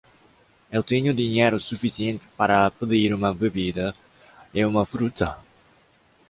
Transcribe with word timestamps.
Eu 0.71 0.81
tenho 0.81 1.13
dinheiro 1.13 1.59
suficiente 1.59 2.25
para 2.35 2.71
pedir 2.71 3.13
uma 3.13 3.31
bebida 3.35 3.93
e 4.51 4.65
uma 4.65 4.83
fruta? 4.83 5.37